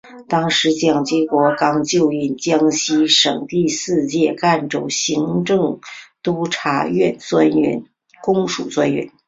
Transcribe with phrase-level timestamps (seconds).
[0.27, 5.79] 当时蒋经国刚就任江西省第四区赣州行政
[6.23, 6.87] 督察
[7.19, 7.83] 专员
[8.23, 9.11] 公署专员。